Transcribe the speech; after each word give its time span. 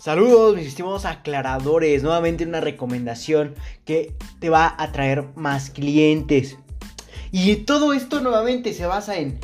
Saludos 0.00 0.56
mis 0.56 0.66
estimados 0.66 1.04
aclaradores, 1.04 2.02
nuevamente 2.02 2.46
una 2.46 2.62
recomendación 2.62 3.54
que 3.84 4.14
te 4.38 4.48
va 4.48 4.74
a 4.78 4.92
traer 4.92 5.26
más 5.34 5.68
clientes. 5.68 6.56
Y 7.30 7.54
todo 7.56 7.92
esto 7.92 8.22
nuevamente 8.22 8.72
se 8.72 8.86
basa 8.86 9.18
en, 9.18 9.38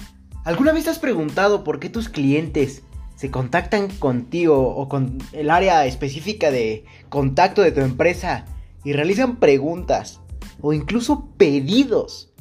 ¿alguna 0.45 0.73
vez 0.73 0.89
has 0.89 0.99
preguntado 0.99 1.63
por 1.63 1.79
qué 1.79 1.91
tus 1.91 2.09
clientes 2.09 2.85
se 3.17 3.31
contactan 3.31 3.89
contigo 3.99 4.75
o 4.75 4.89
con 4.89 5.19
el 5.33 5.51
área 5.51 5.85
específica 5.85 6.51
de 6.51 6.87
contacto 7.11 7.61
de 7.61 7.73
tu 7.73 7.83
empresa 7.83 8.47
y 8.83 8.95
realizan 8.95 9.37
preguntas 9.37 10.23
o 10.63 10.73
incluso 10.73 11.29
pedidos 11.37 12.33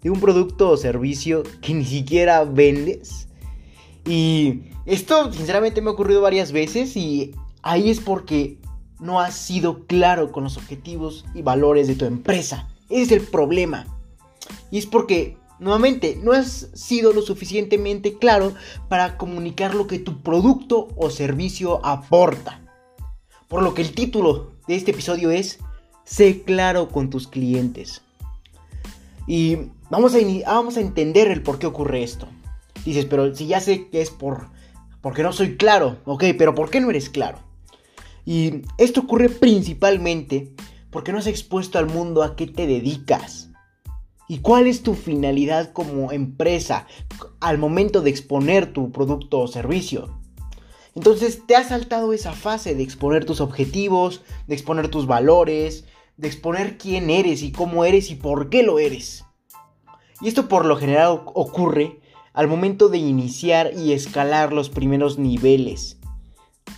de 0.00 0.08
un 0.08 0.20
producto 0.20 0.70
o 0.70 0.78
servicio 0.78 1.42
que 1.60 1.74
ni 1.74 1.84
siquiera 1.84 2.44
vendes? 2.44 3.28
Y 4.06 4.62
esto 4.86 5.30
sinceramente 5.34 5.82
me 5.82 5.90
ha 5.90 5.92
ocurrido 5.92 6.22
varias 6.22 6.50
veces 6.50 6.96
y 6.96 7.34
ahí 7.62 7.90
es 7.90 8.00
porque 8.00 8.58
no 9.00 9.20
has 9.20 9.34
sido 9.34 9.86
claro 9.86 10.32
con 10.32 10.44
los 10.44 10.56
objetivos 10.56 11.24
y 11.34 11.42
valores 11.42 11.86
de 11.86 11.94
tu 11.94 12.04
empresa. 12.04 12.68
Ese 12.88 13.02
es 13.02 13.12
el 13.12 13.20
problema. 13.20 13.86
Y 14.70 14.78
es 14.78 14.86
porque, 14.86 15.36
nuevamente, 15.58 16.18
no 16.22 16.32
has 16.32 16.70
sido 16.74 17.12
lo 17.12 17.22
suficientemente 17.22 18.18
claro 18.18 18.54
para 18.88 19.16
comunicar 19.16 19.74
lo 19.74 19.86
que 19.86 19.98
tu 19.98 20.22
producto 20.22 20.88
o 20.96 21.10
servicio 21.10 21.84
aporta. 21.84 22.60
Por 23.48 23.62
lo 23.62 23.74
que 23.74 23.82
el 23.82 23.92
título 23.92 24.52
de 24.66 24.76
este 24.76 24.90
episodio 24.90 25.30
es 25.30 25.58
Sé 26.04 26.42
claro 26.42 26.88
con 26.88 27.10
tus 27.10 27.28
clientes. 27.28 28.00
Y 29.26 29.56
vamos 29.90 30.14
a, 30.14 30.18
vamos 30.46 30.78
a 30.78 30.80
entender 30.80 31.30
el 31.30 31.42
por 31.42 31.58
qué 31.58 31.66
ocurre 31.66 32.02
esto. 32.02 32.26
Dices, 32.84 33.04
pero 33.04 33.34
si 33.34 33.46
ya 33.46 33.60
sé 33.60 33.88
que 33.88 34.00
es 34.00 34.10
por 34.10 34.46
porque 35.00 35.22
no 35.22 35.32
soy 35.32 35.56
claro, 35.56 35.98
ok, 36.04 36.24
pero 36.36 36.54
¿por 36.54 36.70
qué 36.70 36.80
no 36.80 36.90
eres 36.90 37.08
claro? 37.08 37.38
Y 38.28 38.60
esto 38.76 39.00
ocurre 39.00 39.30
principalmente 39.30 40.52
porque 40.90 41.12
no 41.12 41.18
has 41.18 41.26
expuesto 41.26 41.78
al 41.78 41.86
mundo 41.86 42.22
a 42.22 42.36
qué 42.36 42.46
te 42.46 42.66
dedicas. 42.66 43.48
¿Y 44.28 44.40
cuál 44.40 44.66
es 44.66 44.82
tu 44.82 44.92
finalidad 44.92 45.72
como 45.72 46.12
empresa 46.12 46.86
al 47.40 47.56
momento 47.56 48.02
de 48.02 48.10
exponer 48.10 48.74
tu 48.74 48.92
producto 48.92 49.40
o 49.40 49.48
servicio? 49.48 50.20
Entonces 50.94 51.46
te 51.46 51.56
has 51.56 51.68
saltado 51.68 52.12
esa 52.12 52.32
fase 52.32 52.74
de 52.74 52.82
exponer 52.82 53.24
tus 53.24 53.40
objetivos, 53.40 54.20
de 54.46 54.56
exponer 54.56 54.88
tus 54.88 55.06
valores, 55.06 55.86
de 56.18 56.28
exponer 56.28 56.76
quién 56.76 57.08
eres 57.08 57.42
y 57.42 57.50
cómo 57.50 57.86
eres 57.86 58.10
y 58.10 58.16
por 58.16 58.50
qué 58.50 58.62
lo 58.62 58.78
eres. 58.78 59.24
Y 60.20 60.28
esto 60.28 60.48
por 60.48 60.66
lo 60.66 60.76
general 60.76 61.22
ocurre 61.32 62.02
al 62.34 62.46
momento 62.46 62.90
de 62.90 62.98
iniciar 62.98 63.70
y 63.74 63.92
escalar 63.92 64.52
los 64.52 64.68
primeros 64.68 65.16
niveles. 65.18 65.96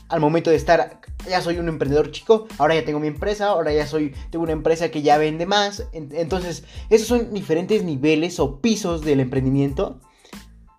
Al 0.08 0.20
momento 0.20 0.50
de 0.50 0.56
estar 0.56 0.99
ya 1.28 1.40
soy 1.40 1.58
un 1.58 1.68
emprendedor 1.68 2.10
chico, 2.10 2.46
ahora 2.58 2.74
ya 2.74 2.84
tengo 2.84 3.00
mi 3.00 3.08
empresa, 3.08 3.48
ahora 3.48 3.72
ya 3.72 3.86
soy, 3.86 4.14
tengo 4.30 4.44
una 4.44 4.52
empresa 4.52 4.90
que 4.90 5.02
ya 5.02 5.18
vende 5.18 5.46
más. 5.46 5.86
Entonces, 5.92 6.64
esos 6.88 7.08
son 7.08 7.32
diferentes 7.32 7.84
niveles 7.84 8.40
o 8.40 8.60
pisos 8.60 9.02
del 9.02 9.20
emprendimiento 9.20 10.00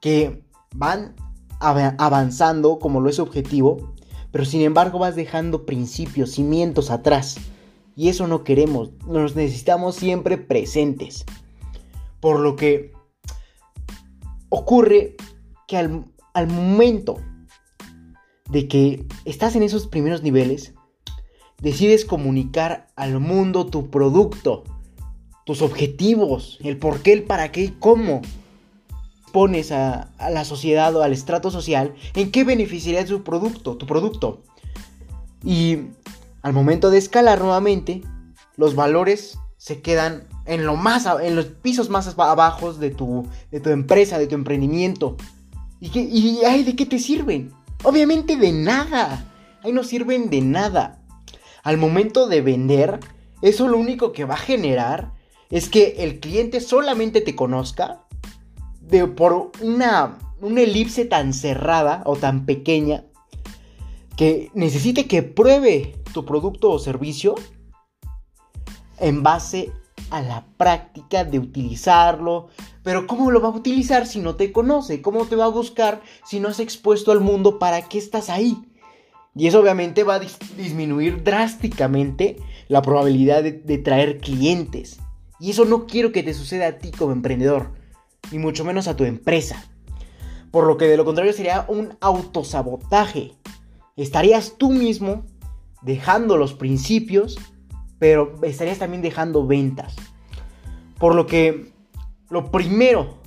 que 0.02 0.44
van 0.74 1.16
avanzando 1.60 2.80
como 2.80 3.02
lo 3.02 3.10
es 3.10 3.20
objetivo, 3.20 3.94
pero 4.32 4.46
sin 4.46 4.62
embargo 4.62 5.00
vas 5.00 5.16
dejando 5.16 5.66
principios, 5.66 6.32
cimientos 6.32 6.90
atrás. 6.90 7.38
Y 7.96 8.10
eso 8.10 8.28
no 8.28 8.44
queremos, 8.44 8.92
nos 9.06 9.36
necesitamos 9.36 9.96
siempre 9.96 10.38
presentes. 10.38 11.26
Por 12.20 12.40
lo 12.40 12.56
que 12.56 12.94
ocurre 14.50 15.16
que 15.68 15.78
al, 15.78 16.06
al 16.34 16.48
momento 16.48 17.18
de 18.52 18.68
que 18.68 19.06
estás 19.26 19.56
en 19.56 19.64
esos 19.64 19.88
primeros 19.88 20.22
niveles, 20.24 20.74
decides 21.62 22.06
comunicar 22.06 22.88
al 22.96 23.20
mundo 23.20 23.68
tu 23.68 23.90
producto, 23.90 24.64
tus 25.46 25.62
objetivos, 25.62 26.60
el 26.62 26.78
por 26.78 27.02
qué, 27.02 27.14
el 27.14 27.24
para 27.24 27.52
qué 27.52 27.62
y 27.62 27.70
cómo 27.80 28.22
pones 29.32 29.72
a, 29.72 30.10
la 30.20 30.44
sociedad 30.44 30.94
o 30.96 31.02
al 31.02 31.14
estrato 31.14 31.50
social 31.50 31.96
en 32.16 32.32
qué 32.32 32.44
beneficiaría 32.44 33.06
tu 33.06 33.24
producto, 33.24 33.78
tu 33.78 33.86
producto. 33.86 34.44
Y 35.44 35.78
al 36.42 36.54
momento 36.54 36.90
de 36.90 36.98
escalar 36.98 37.40
nuevamente, 37.40 38.02
los 38.58 38.76
valores 38.76 39.40
se 39.58 39.82
quedan 39.82 40.28
en 40.46 40.66
lo 40.66 40.76
más 40.76 41.08
en 41.22 41.36
los 41.36 41.46
pisos 41.46 41.90
más 41.90 42.08
abajo 42.18 42.74
de 42.74 42.90
tu, 42.90 43.28
de 43.52 43.62
tu 43.62 43.70
empresa, 43.70 44.20
de 44.20 44.28
tu 44.28 44.36
emprendimiento. 44.36 45.16
¿Y, 45.80 45.90
qué, 45.90 46.02
y 46.02 46.44
ay, 46.44 46.64
de 46.64 46.76
qué 46.76 46.86
te 46.86 47.00
sirven? 47.00 47.54
Obviamente 47.84 48.36
de 48.38 48.52
nada. 48.52 49.26
Ahí 49.64 49.72
no 49.72 49.84
sirven 49.84 50.30
de 50.30 50.42
nada. 50.42 51.02
Al 51.64 51.78
momento 51.78 52.28
de 52.28 52.42
vender, 52.42 53.00
eso 53.42 53.68
lo 53.68 53.78
único 53.78 54.12
que 54.12 54.26
va 54.26 54.36
a 54.36 54.38
generar 54.38 55.14
es 55.50 55.70
que 55.70 55.96
el 56.00 56.20
cliente 56.20 56.62
solamente 56.62 57.22
te 57.22 57.36
conozca 57.36 58.06
de, 58.80 59.08
por 59.08 59.52
una, 59.62 60.18
una 60.40 60.62
elipse 60.62 61.06
tan 61.06 61.34
cerrada 61.34 62.04
o 62.06 62.16
tan 62.16 62.46
pequeña 62.46 63.06
que 64.16 64.52
necesite 64.54 65.08
que 65.08 65.24
pruebe 65.24 65.96
tu 66.14 66.26
producto 66.26 66.72
o 66.72 66.80
servicio 66.80 67.36
en 69.00 69.24
base 69.24 69.72
a 70.10 70.22
la 70.22 70.46
práctica 70.58 71.24
de 71.24 71.40
utilizarlo, 71.40 72.50
pero 72.84 73.08
¿cómo 73.08 73.32
lo 73.32 73.42
va 73.42 73.50
a 73.50 73.56
utilizar 73.56 74.08
si 74.08 74.20
no 74.20 74.36
te 74.36 74.52
conoce? 74.52 75.02
¿Cómo 75.02 75.26
te 75.26 75.36
va 75.36 75.46
a 75.46 75.50
buscar 75.50 76.02
si 76.26 76.40
no 76.40 76.50
has 76.50 76.60
expuesto 76.60 77.12
al 77.12 77.20
mundo 77.20 77.60
para 77.60 77.88
qué 77.88 77.98
estás 77.98 78.30
ahí? 78.30 78.58
Y 79.36 79.48
eso 79.48 79.62
obviamente 79.62 80.04
va 80.04 80.16
a 80.16 80.22
disminuir 80.58 81.24
drásticamente 81.24 82.38
la 82.68 82.82
probabilidad 82.82 83.44
de, 83.44 83.54
de 83.54 83.78
traer 83.78 84.20
clientes. 84.20 85.00
Y 85.40 85.52
eso 85.52 85.66
no 85.66 85.86
quiero 85.86 86.12
que 86.12 86.24
te 86.24 86.34
suceda 86.34 86.68
a 86.68 86.78
ti 86.80 86.92
como 86.92 87.14
emprendedor, 87.14 87.72
ni 88.32 88.40
mucho 88.40 88.66
menos 88.66 88.88
a 88.88 88.96
tu 88.96 89.06
empresa. 89.06 89.66
Por 90.52 90.68
lo 90.68 90.78
que 90.78 90.86
de 90.86 90.98
lo 90.98 91.06
contrario 91.06 91.34
sería 91.34 91.66
un 91.70 91.98
autosabotaje. 92.02 93.34
Estarías 93.96 94.56
tú 94.58 94.72
mismo 94.72 95.26
dejando 95.82 96.36
los 96.36 96.54
principios, 96.54 97.40
pero 98.00 98.36
estarías 98.44 98.80
también 98.80 99.02
dejando 99.02 99.48
ventas. 99.48 99.96
Por 101.00 101.16
lo 101.16 101.26
que 101.26 101.72
lo 102.32 102.50
primero, 102.50 103.18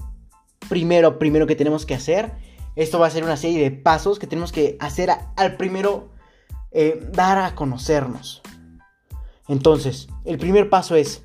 primero, 0.69 1.19
primero 1.19 1.47
que 1.47 1.55
tenemos 1.55 1.85
que 1.85 1.95
hacer, 1.95 2.33
esto 2.75 2.99
va 2.99 3.07
a 3.07 3.11
ser 3.11 3.23
una 3.23 3.37
serie 3.37 3.63
de 3.63 3.71
pasos 3.71 4.19
que 4.19 4.27
tenemos 4.27 4.51
que 4.51 4.77
hacer 4.81 5.11
al 5.37 5.57
primero 5.57 6.09
eh, 6.73 7.07
dar 7.13 7.39
a 7.39 7.55
conocernos. 7.55 8.43
Entonces, 9.47 10.09
el 10.25 10.39
primer 10.39 10.71
paso 10.71 10.97
es, 10.97 11.23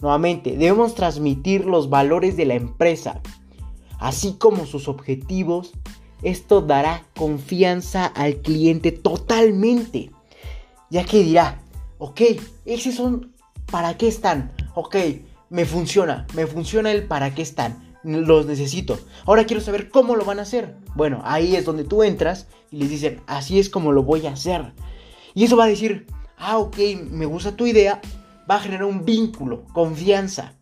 nuevamente, 0.00 0.58
debemos 0.58 0.94
transmitir 0.94 1.64
los 1.64 1.88
valores 1.88 2.36
de 2.36 2.44
la 2.44 2.54
empresa, 2.54 3.22
así 3.98 4.34
como 4.34 4.66
sus 4.66 4.86
objetivos. 4.86 5.72
Esto 6.22 6.60
dará 6.60 7.04
confianza 7.16 8.06
al 8.06 8.36
cliente 8.42 8.92
totalmente, 8.92 10.10
ya 10.90 11.04
que 11.04 11.24
dirá, 11.24 11.62
ok, 11.98 12.20
esos 12.66 12.94
son, 12.94 13.32
¿para 13.70 13.96
qué 13.96 14.06
están? 14.06 14.52
Ok, 14.74 14.96
me 15.52 15.66
funciona, 15.66 16.26
me 16.34 16.46
funciona 16.46 16.90
el 16.90 17.04
para 17.04 17.34
qué 17.34 17.42
están, 17.42 17.94
los 18.02 18.46
necesito. 18.46 18.98
Ahora 19.26 19.44
quiero 19.44 19.60
saber 19.60 19.90
cómo 19.90 20.16
lo 20.16 20.24
van 20.24 20.38
a 20.38 20.42
hacer. 20.42 20.76
Bueno, 20.94 21.20
ahí 21.24 21.54
es 21.56 21.66
donde 21.66 21.84
tú 21.84 22.02
entras 22.02 22.48
y 22.70 22.78
les 22.78 22.88
dicen, 22.88 23.20
así 23.26 23.60
es 23.60 23.68
como 23.68 23.92
lo 23.92 24.02
voy 24.02 24.26
a 24.26 24.32
hacer. 24.32 24.72
Y 25.34 25.44
eso 25.44 25.58
va 25.58 25.64
a 25.64 25.68
decir, 25.68 26.06
ah, 26.38 26.56
ok, 26.56 26.78
me 27.10 27.26
gusta 27.26 27.54
tu 27.54 27.66
idea, 27.66 28.00
va 28.50 28.56
a 28.56 28.60
generar 28.60 28.86
un 28.86 29.04
vínculo, 29.04 29.64
confianza. 29.74 30.54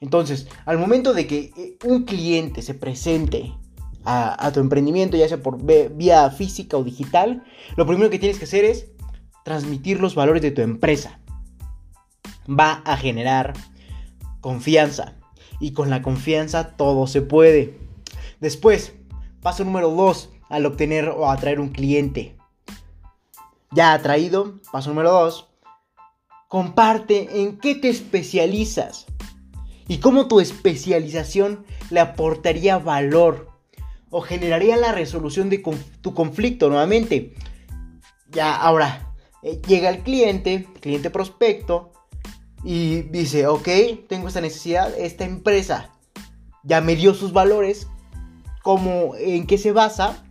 Entonces, 0.00 0.48
al 0.64 0.78
momento 0.78 1.12
de 1.12 1.26
que 1.26 1.52
eh, 1.58 1.76
un 1.84 2.04
cliente 2.04 2.62
se 2.62 2.72
presente 2.72 3.52
a, 4.04 4.46
a, 4.46 4.52
tu 4.52 4.60
emprendimiento, 4.60 5.18
ya 5.18 5.28
sea 5.28 5.42
por 5.42 5.62
vía 5.62 6.30
física 6.30 6.78
o 6.78 6.82
digital, 6.82 7.44
lo 7.76 7.86
primero 7.86 8.08
que 8.08 8.18
tienes 8.18 8.38
que 8.38 8.46
hacer 8.46 8.64
es 8.64 8.86
transmitir 9.44 10.00
los 10.00 10.14
valores 10.14 10.40
de 10.40 10.50
tu 10.50 10.62
empresa. 10.62 11.20
Va 12.48 12.80
a 12.86 12.96
generar 12.96 13.52
confianza. 14.40 15.16
Y 15.60 15.72
con 15.72 15.90
la 15.90 16.02
confianza 16.02 16.76
todo 16.76 17.06
se 17.06 17.22
puede. 17.22 17.78
Después, 18.40 18.94
paso 19.42 19.64
número 19.64 19.90
2 19.90 20.30
al 20.48 20.66
obtener 20.66 21.08
o 21.08 21.30
atraer 21.30 21.60
un 21.60 21.70
cliente. 21.70 22.36
Ya 23.72 23.92
atraído, 23.92 24.60
paso 24.72 24.90
número 24.90 25.12
2, 25.12 25.48
comparte 26.48 27.42
en 27.42 27.58
qué 27.58 27.74
te 27.74 27.88
especializas 27.88 29.06
y 29.86 29.98
cómo 29.98 30.28
tu 30.28 30.40
especialización 30.40 31.64
le 31.90 32.00
aportaría 32.00 32.78
valor 32.78 33.50
o 34.10 34.22
generaría 34.22 34.76
la 34.76 34.92
resolución 34.92 35.50
de 35.50 35.62
tu 36.00 36.14
conflicto 36.14 36.68
nuevamente. 36.68 37.34
Ya 38.30 38.54
ahora, 38.56 39.14
eh, 39.42 39.60
llega 39.66 39.90
el 39.90 40.00
cliente, 40.00 40.66
cliente 40.80 41.10
prospecto, 41.10 41.92
y 42.64 43.02
dice, 43.02 43.46
ok, 43.46 43.68
tengo 44.08 44.28
esta 44.28 44.40
necesidad, 44.40 44.92
esta 44.98 45.24
empresa 45.24 45.90
ya 46.64 46.80
me 46.80 46.96
dio 46.96 47.14
sus 47.14 47.32
valores, 47.32 47.88
como 48.62 49.14
en 49.16 49.46
qué 49.46 49.58
se 49.58 49.72
basa, 49.72 50.22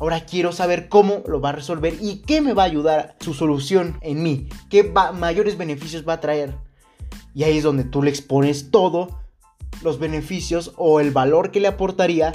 Ahora 0.00 0.24
quiero 0.24 0.50
saber 0.52 0.88
cómo 0.88 1.22
lo 1.26 1.42
va 1.42 1.50
a 1.50 1.52
resolver 1.52 1.94
y 2.00 2.22
qué 2.22 2.40
me 2.40 2.54
va 2.54 2.62
a 2.62 2.66
ayudar 2.66 3.16
su 3.20 3.34
solución 3.34 3.98
en 4.00 4.22
mí, 4.22 4.48
qué 4.70 4.82
mayores 5.12 5.58
beneficios 5.58 6.08
va 6.08 6.14
a 6.14 6.20
traer. 6.20 6.56
Y 7.34 7.44
ahí 7.44 7.58
es 7.58 7.64
donde 7.64 7.84
tú 7.84 8.02
le 8.02 8.08
expones 8.08 8.70
todo, 8.70 9.20
los 9.82 9.98
beneficios 9.98 10.72
o 10.76 11.00
el 11.00 11.10
valor 11.10 11.50
que 11.50 11.60
le 11.60 11.68
aportaría 11.68 12.32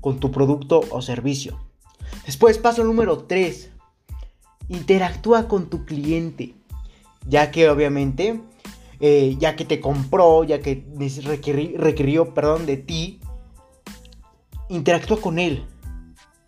con 0.00 0.20
tu 0.20 0.30
producto 0.30 0.82
o 0.90 1.02
servicio. 1.02 1.58
Después, 2.24 2.56
paso 2.56 2.84
número 2.84 3.18
3. 3.18 3.70
Interactúa 4.68 5.48
con 5.48 5.68
tu 5.68 5.84
cliente. 5.84 6.54
Ya 7.26 7.50
que 7.50 7.68
obviamente, 7.68 8.40
eh, 9.00 9.36
ya 9.38 9.56
que 9.56 9.64
te 9.64 9.80
compró, 9.80 10.44
ya 10.44 10.60
que 10.60 10.84
requirió, 11.76 12.34
perdón, 12.34 12.66
de 12.66 12.76
ti, 12.76 13.20
interactúa 14.68 15.20
con 15.20 15.38
él 15.38 15.66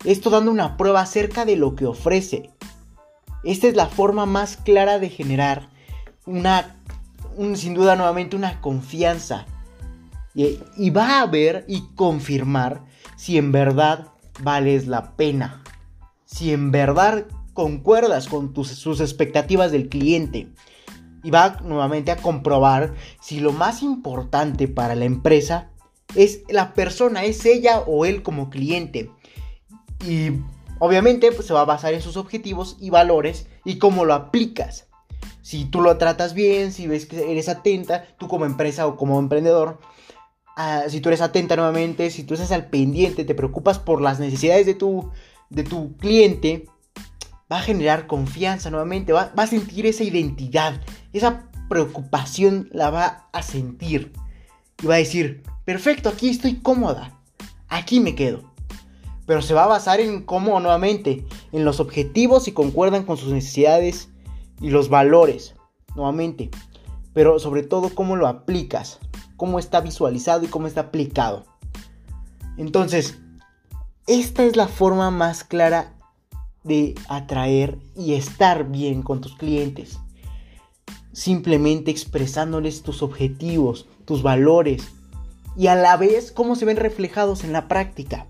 esto 0.03 0.29
dando 0.29 0.51
una 0.51 0.77
prueba 0.77 1.01
acerca 1.01 1.45
de 1.45 1.55
lo 1.55 1.75
que 1.75 1.85
ofrece. 1.85 2.49
Esta 3.43 3.67
es 3.67 3.75
la 3.75 3.87
forma 3.87 4.25
más 4.25 4.57
clara 4.57 4.99
de 4.99 5.09
generar 5.09 5.69
una, 6.25 6.75
sin 7.55 7.73
duda 7.73 7.95
nuevamente, 7.95 8.35
una 8.35 8.61
confianza. 8.61 9.45
Y, 10.33 10.59
y, 10.77 10.89
va 10.91 11.21
a 11.21 11.25
ver 11.25 11.65
y 11.67 11.83
confirmar 11.95 12.85
si 13.17 13.37
en 13.37 13.51
verdad 13.51 14.07
vales 14.41 14.87
la 14.87 15.15
pena. 15.15 15.61
Si 16.25 16.53
en 16.53 16.71
verdad 16.71 17.25
concuerdas 17.53 18.27
con 18.27 18.53
tus, 18.53 18.69
sus 18.69 19.01
expectativas 19.01 19.71
del 19.71 19.89
cliente. 19.89 20.47
Y 21.23 21.31
va 21.31 21.59
nuevamente 21.63 22.11
a 22.11 22.17
comprobar 22.17 22.93
si 23.21 23.39
lo 23.39 23.51
más 23.51 23.83
importante 23.83 24.67
para 24.67 24.95
la 24.95 25.05
empresa 25.05 25.69
es 26.15 26.41
la 26.49 26.73
persona, 26.73 27.23
es 27.23 27.45
ella 27.45 27.79
o 27.79 28.05
él 28.05 28.23
como 28.23 28.49
cliente. 28.49 29.09
Y 30.05 30.31
obviamente 30.79 31.31
pues, 31.31 31.47
se 31.47 31.53
va 31.53 31.61
a 31.61 31.65
basar 31.65 31.93
en 31.93 32.01
sus 32.01 32.17
objetivos 32.17 32.77
y 32.79 32.89
valores 32.89 33.47
y 33.63 33.77
cómo 33.77 34.05
lo 34.05 34.13
aplicas. 34.13 34.87
Si 35.41 35.65
tú 35.65 35.81
lo 35.81 35.97
tratas 35.97 36.33
bien, 36.33 36.71
si 36.71 36.87
ves 36.87 37.05
que 37.05 37.31
eres 37.31 37.49
atenta, 37.49 38.05
tú 38.17 38.27
como 38.27 38.45
empresa 38.45 38.87
o 38.87 38.95
como 38.95 39.19
emprendedor, 39.19 39.79
ah, 40.55 40.83
si 40.87 41.01
tú 41.01 41.09
eres 41.09 41.21
atenta 41.21 41.55
nuevamente, 41.55 42.09
si 42.11 42.23
tú 42.23 42.35
estás 42.35 42.51
al 42.51 42.67
pendiente, 42.67 43.25
te 43.25 43.35
preocupas 43.35 43.79
por 43.79 44.01
las 44.01 44.19
necesidades 44.19 44.65
de 44.65 44.75
tu, 44.75 45.09
de 45.49 45.63
tu 45.63 45.97
cliente, 45.97 46.67
va 47.51 47.59
a 47.59 47.63
generar 47.63 48.07
confianza 48.07 48.69
nuevamente, 48.69 49.13
va, 49.13 49.31
va 49.37 49.43
a 49.43 49.47
sentir 49.47 49.85
esa 49.85 50.03
identidad, 50.03 50.79
esa 51.13 51.49
preocupación 51.69 52.69
la 52.71 52.89
va 52.89 53.27
a 53.31 53.43
sentir. 53.43 54.13
Y 54.81 54.87
va 54.87 54.95
a 54.95 54.99
decir, 54.99 55.43
perfecto, 55.65 56.09
aquí 56.09 56.29
estoy 56.29 56.55
cómoda, 56.55 57.19
aquí 57.67 57.99
me 57.99 58.15
quedo 58.15 58.51
pero 59.31 59.41
se 59.41 59.53
va 59.53 59.63
a 59.63 59.67
basar 59.67 60.01
en 60.01 60.23
cómo 60.23 60.59
nuevamente, 60.59 61.25
en 61.53 61.63
los 61.63 61.79
objetivos 61.79 62.49
y 62.49 62.51
concuerdan 62.51 63.03
con 63.05 63.15
sus 63.15 63.31
necesidades 63.31 64.09
y 64.59 64.71
los 64.71 64.89
valores, 64.89 65.55
nuevamente, 65.95 66.49
pero 67.13 67.39
sobre 67.39 67.63
todo 67.63 67.95
cómo 67.95 68.17
lo 68.17 68.27
aplicas, 68.27 68.99
cómo 69.37 69.57
está 69.57 69.79
visualizado 69.79 70.43
y 70.43 70.49
cómo 70.49 70.67
está 70.67 70.81
aplicado. 70.81 71.45
Entonces, 72.57 73.19
esta 74.05 74.43
es 74.43 74.57
la 74.57 74.67
forma 74.67 75.11
más 75.11 75.45
clara 75.45 75.93
de 76.63 76.95
atraer 77.09 77.77
y 77.95 78.13
estar 78.13 78.69
bien 78.69 79.01
con 79.01 79.21
tus 79.21 79.35
clientes. 79.35 79.99
Simplemente 81.11 81.91
expresándoles 81.91 82.83
tus 82.83 83.01
objetivos, 83.01 83.87
tus 84.05 84.23
valores 84.23 84.83
y 85.57 85.67
a 85.67 85.75
la 85.75 85.97
vez 85.97 86.31
cómo 86.31 86.55
se 86.55 86.65
ven 86.65 86.77
reflejados 86.77 87.43
en 87.43 87.53
la 87.53 87.67
práctica. 87.67 88.27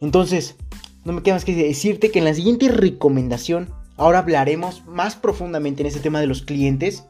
Entonces, 0.00 0.56
no 1.04 1.12
me 1.12 1.22
queda 1.22 1.34
más 1.34 1.44
que 1.44 1.54
decirte 1.54 2.10
que 2.10 2.20
en 2.20 2.24
la 2.24 2.34
siguiente 2.34 2.68
recomendación, 2.68 3.70
ahora 3.96 4.18
hablaremos 4.18 4.84
más 4.86 5.16
profundamente 5.16 5.82
en 5.82 5.88
ese 5.88 6.00
tema 6.00 6.20
de 6.20 6.26
los 6.26 6.42
clientes, 6.42 7.04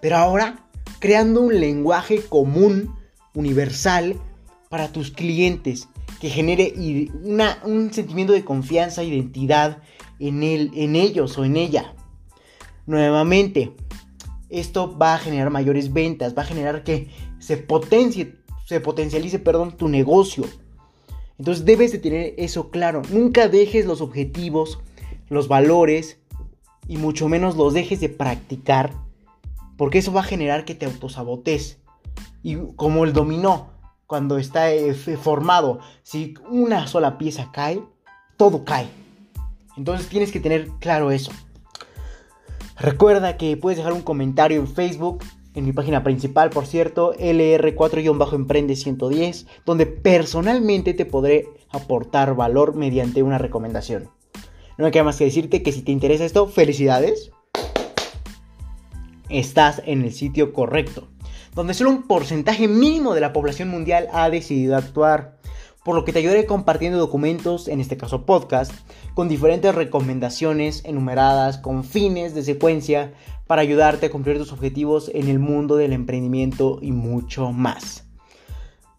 pero 0.00 0.16
ahora 0.16 0.68
creando 1.00 1.40
un 1.40 1.58
lenguaje 1.60 2.22
común, 2.22 2.94
universal, 3.34 4.16
para 4.68 4.88
tus 4.88 5.10
clientes, 5.10 5.88
que 6.24 6.30
genere 6.30 6.72
un 7.64 7.92
sentimiento 7.92 8.32
de 8.32 8.44
confianza, 8.44 9.04
identidad 9.04 9.82
en, 10.18 10.42
en 10.42 10.96
ellos 10.96 11.36
o 11.36 11.44
en 11.44 11.58
ella. 11.58 11.94
Nuevamente, 12.86 13.74
esto 14.48 14.96
va 14.96 15.14
a 15.14 15.18
generar 15.18 15.50
mayores 15.50 15.92
ventas, 15.92 16.34
va 16.36 16.42
a 16.42 16.46
generar 16.46 16.82
que 16.82 17.08
se 17.38 17.58
potencie, 17.58 18.36
se 18.66 18.80
potencialice, 18.80 19.38
perdón, 19.38 19.76
tu 19.76 19.88
negocio 19.88 20.44
entonces 21.38 21.64
debes 21.64 21.92
de 21.92 21.98
tener 21.98 22.34
eso 22.38 22.70
claro. 22.70 23.02
Nunca 23.10 23.48
dejes 23.48 23.86
los 23.86 24.00
objetivos, 24.00 24.78
los 25.28 25.48
valores 25.48 26.18
y 26.86 26.96
mucho 26.96 27.28
menos 27.28 27.56
los 27.56 27.74
dejes 27.74 28.00
de 28.00 28.08
practicar 28.08 28.92
porque 29.76 29.98
eso 29.98 30.12
va 30.12 30.20
a 30.20 30.24
generar 30.24 30.64
que 30.64 30.74
te 30.74 30.86
autosabotes. 30.86 31.78
Y 32.42 32.56
como 32.76 33.04
el 33.04 33.12
dominó, 33.12 33.70
cuando 34.06 34.38
está 34.38 34.72
eh, 34.72 34.94
formado, 34.94 35.80
si 36.02 36.34
una 36.48 36.86
sola 36.86 37.18
pieza 37.18 37.50
cae, 37.52 37.82
todo 38.36 38.64
cae. 38.64 38.88
Entonces 39.76 40.08
tienes 40.08 40.30
que 40.30 40.40
tener 40.40 40.68
claro 40.80 41.10
eso. 41.10 41.32
Recuerda 42.76 43.36
que 43.36 43.56
puedes 43.56 43.78
dejar 43.78 43.92
un 43.92 44.02
comentario 44.02 44.60
en 44.60 44.68
Facebook 44.68 45.24
en 45.54 45.64
mi 45.64 45.72
página 45.72 46.02
principal, 46.02 46.50
por 46.50 46.66
cierto, 46.66 47.14
LR4-Emprende 47.14 48.74
110, 48.74 49.46
donde 49.64 49.86
personalmente 49.86 50.94
te 50.94 51.06
podré 51.06 51.46
aportar 51.70 52.34
valor 52.34 52.74
mediante 52.74 53.22
una 53.22 53.38
recomendación. 53.38 54.10
No 54.76 54.84
me 54.84 54.90
queda 54.90 55.04
más 55.04 55.16
que 55.16 55.24
decirte 55.24 55.62
que 55.62 55.70
si 55.70 55.82
te 55.82 55.92
interesa 55.92 56.24
esto, 56.24 56.48
felicidades. 56.48 57.30
Estás 59.28 59.80
en 59.86 60.02
el 60.02 60.12
sitio 60.12 60.52
correcto, 60.52 61.06
donde 61.54 61.74
solo 61.74 61.90
un 61.90 62.02
porcentaje 62.02 62.68
mínimo 62.68 63.14
de 63.14 63.20
la 63.20 63.32
población 63.32 63.68
mundial 63.68 64.08
ha 64.12 64.28
decidido 64.30 64.76
actuar 64.76 65.38
por 65.84 65.94
lo 65.94 66.04
que 66.04 66.12
te 66.12 66.18
ayudaré 66.18 66.46
compartiendo 66.46 66.98
documentos, 66.98 67.68
en 67.68 67.78
este 67.78 67.98
caso 67.98 68.24
podcast, 68.24 68.72
con 69.12 69.28
diferentes 69.28 69.74
recomendaciones 69.74 70.82
enumeradas 70.84 71.58
con 71.58 71.84
fines 71.84 72.34
de 72.34 72.42
secuencia 72.42 73.12
para 73.46 73.60
ayudarte 73.60 74.06
a 74.06 74.10
cumplir 74.10 74.38
tus 74.38 74.52
objetivos 74.52 75.10
en 75.14 75.28
el 75.28 75.38
mundo 75.38 75.76
del 75.76 75.92
emprendimiento 75.92 76.78
y 76.80 76.92
mucho 76.92 77.52
más. 77.52 78.04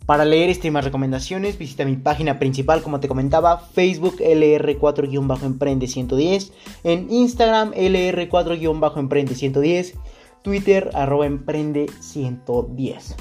Para 0.06 0.24
leer 0.24 0.52
este 0.52 0.68
y 0.68 0.72
más 0.72 0.86
recomendaciones, 0.86 1.58
visita 1.58 1.84
mi 1.84 1.96
página 1.96 2.38
principal, 2.38 2.84
como 2.84 3.00
te 3.00 3.08
comentaba, 3.08 3.58
Facebook 3.58 4.18
LR4-Emprende 4.20 5.88
110, 5.88 6.54
en 6.84 7.12
Instagram 7.12 7.72
LR4-Emprende 7.72 9.34
110, 9.34 9.96
Twitter 10.46 10.92
arroba 10.94 11.26
Emprende 11.26 11.88
110. 12.02 13.16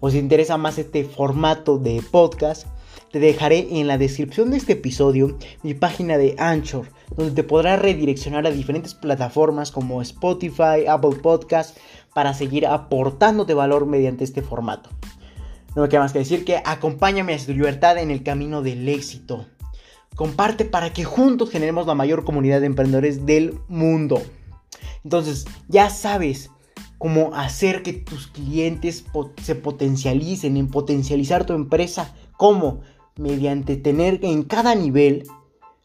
O 0.00 0.08
si 0.08 0.16
te 0.16 0.22
interesa 0.22 0.56
más 0.56 0.78
este 0.78 1.04
formato 1.04 1.76
de 1.76 2.02
podcast, 2.10 2.66
te 3.12 3.18
dejaré 3.18 3.78
en 3.78 3.86
la 3.86 3.98
descripción 3.98 4.50
de 4.50 4.56
este 4.56 4.72
episodio 4.72 5.36
mi 5.62 5.74
página 5.74 6.16
de 6.16 6.34
Anchor, 6.38 6.88
donde 7.14 7.34
te 7.34 7.44
podrás 7.44 7.82
redireccionar 7.82 8.46
a 8.46 8.50
diferentes 8.50 8.94
plataformas 8.94 9.70
como 9.70 10.00
Spotify, 10.00 10.86
Apple 10.88 11.16
Podcast, 11.22 11.76
para 12.14 12.32
seguir 12.32 12.66
aportándote 12.66 13.52
valor 13.52 13.84
mediante 13.84 14.24
este 14.24 14.40
formato. 14.40 14.88
No 15.76 15.82
me 15.82 15.90
queda 15.90 16.00
más 16.00 16.14
que 16.14 16.20
decir 16.20 16.46
que 16.46 16.62
acompáñame 16.64 17.34
a 17.34 17.38
tu 17.38 17.52
libertad 17.52 17.98
en 17.98 18.10
el 18.10 18.22
camino 18.22 18.62
del 18.62 18.88
éxito. 18.88 19.44
Comparte 20.16 20.64
para 20.64 20.94
que 20.94 21.04
juntos 21.04 21.50
generemos 21.50 21.86
la 21.86 21.94
mayor 21.94 22.24
comunidad 22.24 22.60
de 22.60 22.66
emprendedores 22.66 23.26
del 23.26 23.58
mundo. 23.68 24.22
Entonces, 25.04 25.44
ya 25.68 25.90
sabes 25.90 26.50
cómo 27.04 27.34
hacer 27.34 27.82
que 27.82 27.92
tus 27.92 28.28
clientes 28.28 29.04
se 29.42 29.54
potencialicen, 29.54 30.56
en 30.56 30.68
potencializar 30.68 31.44
tu 31.44 31.52
empresa. 31.52 32.14
¿Cómo? 32.38 32.80
mediante 33.16 33.76
tener 33.76 34.20
en 34.22 34.42
cada 34.42 34.74
nivel 34.74 35.28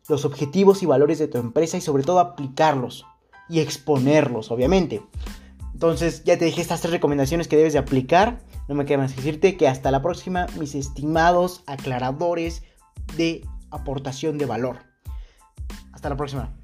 los 0.08 0.24
objetivos 0.24 0.82
y 0.82 0.86
valores 0.86 1.20
de 1.20 1.28
tu 1.28 1.38
empresa 1.38 1.76
y 1.76 1.82
sobre 1.82 2.04
todo 2.04 2.20
aplicarlos 2.20 3.06
y 3.50 3.60
exponerlos, 3.60 4.50
obviamente. 4.50 5.04
Entonces 5.74 6.24
ya 6.24 6.38
te 6.38 6.46
dije 6.46 6.62
estas 6.62 6.80
tres 6.80 6.94
recomendaciones 6.94 7.50
que 7.50 7.58
debes 7.58 7.74
de 7.74 7.80
aplicar. 7.80 8.40
No 8.70 8.76
me 8.76 8.86
queda 8.86 9.00
más 9.00 9.12
que 9.12 9.18
decirte 9.18 9.58
que 9.58 9.68
hasta 9.68 9.92
la 9.92 10.02
próxima, 10.02 10.46
mis 10.58 10.74
estimados 10.74 11.64
aclaradores 11.68 12.64
de 13.18 13.46
aportación 13.72 14.38
de 14.38 14.46
valor. 14.46 14.78
Hasta 15.92 16.08
la 16.08 16.16
próxima. 16.16 16.59